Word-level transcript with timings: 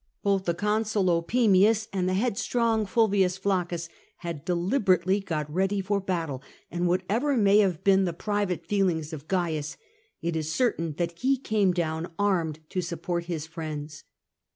Both 0.23 0.45
the 0.45 0.55
Consul 0.55 1.11
Opimius 1.11 1.87
and 1.93 2.09
the 2.09 2.15
headstrong 2.15 2.87
Fulvius 2.87 3.37
Flaccus 3.37 3.87
had 4.17 4.43
deliberately 4.43 5.19
got 5.19 5.47
ready 5.53 5.79
for 5.79 6.01
battle, 6.01 6.41
and 6.71 6.87
whatever 6.87 7.37
may 7.37 7.59
have 7.59 7.83
been 7.83 8.05
the 8.05 8.11
private 8.11 8.65
feelings 8.65 9.13
of 9.13 9.27
Oaius, 9.27 9.77
it 10.19 10.35
is 10.35 10.51
certain 10.51 10.93
that 10.93 11.19
he 11.19 11.37
came 11.37 11.71
down 11.71 12.11
armed 12.17 12.61
to 12.69 12.81
support 12.81 13.25
his 13.25 13.45
friends. 13.45 14.03